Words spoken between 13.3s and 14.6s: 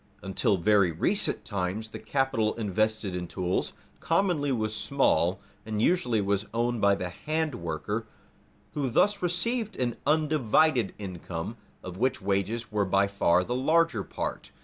the larger part.